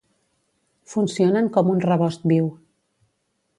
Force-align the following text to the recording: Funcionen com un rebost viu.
Funcionen 0.93 1.51
com 1.59 1.71
un 1.75 1.85
rebost 1.85 2.27
viu. 2.35 2.51